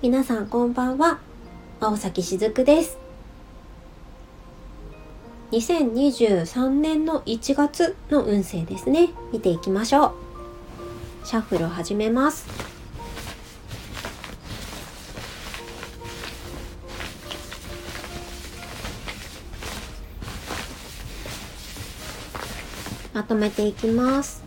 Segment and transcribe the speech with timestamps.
[0.00, 1.18] 皆さんこんばんは。
[1.80, 2.96] 青崎しずくです。
[5.50, 9.08] 2023年の1月の運勢ですね。
[9.32, 10.14] 見ていきましょ
[11.24, 11.26] う。
[11.26, 12.75] シャッフルを始めます。
[23.16, 24.44] まとめていきます。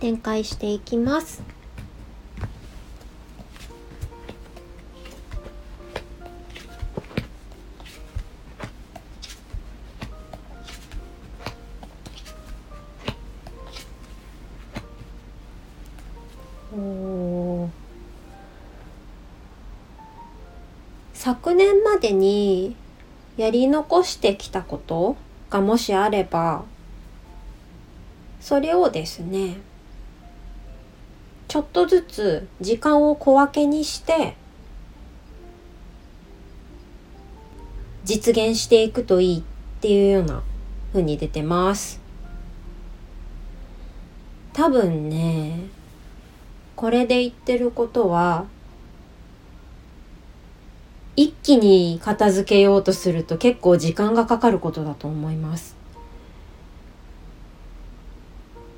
[0.00, 1.42] 展開していきます。
[21.12, 22.74] 昨年までに
[23.36, 25.16] やり残してきたこと
[25.50, 26.64] がもしあれば
[28.40, 29.58] それをですね
[31.48, 34.36] ちょっとずつ時間を小分けにして
[38.04, 39.42] 実現していくといいっ
[39.80, 40.42] ていうような
[40.92, 42.00] 風に出てます。
[44.52, 45.83] 多分ね
[46.76, 48.46] これで言ってることは
[51.16, 55.76] 一気に片付けようとすると結構時間がかかることだと思います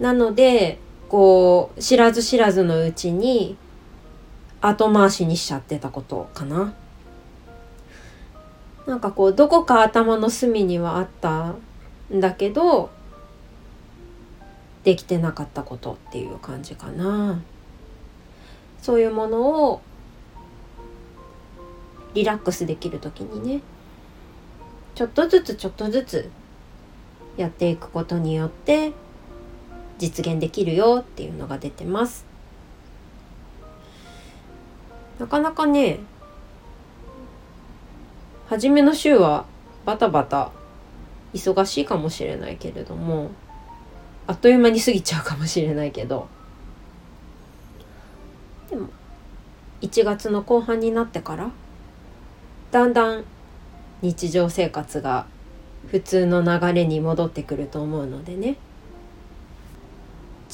[0.01, 3.57] なのでこう知らず知らずのうちに
[4.61, 6.75] 後回しにしちゃってたことかな。
[8.87, 11.55] なんかこうどこか頭の隅にはあった
[12.13, 12.91] んだけど
[14.85, 17.41] できてなかったことっていう感じかな。
[18.87, 19.81] そういうものを
[22.15, 23.61] リラックスできる時にね
[24.95, 26.31] ちょっとずつちょっとずつ
[27.37, 28.93] やっていくことによって
[29.99, 32.25] 実現できるよっていうのが出てます。
[35.19, 35.99] なかなかね
[38.49, 39.47] 初めの週は
[39.85, 40.53] バタバタ
[41.35, 43.33] 忙しいかもしれないけれども
[44.29, 46.29] あっという間に過ぎちゃうかもしれないけど
[49.83, 51.51] 1月の後半になってから
[52.71, 53.25] だんだん
[54.03, 55.27] 日常生活が
[55.91, 58.57] 普通の流れに戻ってくると思うのでね。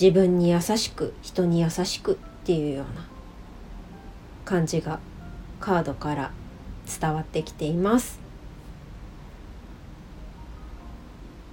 [0.01, 3.07] 自分に優しく人に優しくっていうような
[4.45, 5.01] 感じが
[5.61, 6.33] カードから
[7.01, 8.19] 伝わってきています。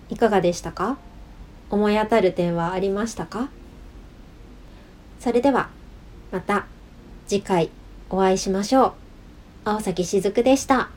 [0.10, 0.98] いかがでしたか？
[1.70, 3.50] 思い当たる点はありましたか？
[5.20, 5.70] それでは
[6.32, 6.66] また。
[7.30, 7.70] 次回
[8.10, 8.94] お会いしましょう
[9.64, 10.90] 青崎しずくでした。